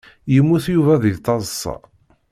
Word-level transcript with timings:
Yemmut 0.33 0.65
Yuba 0.75 0.93
deg 1.03 1.15
taḍsa. 1.25 1.75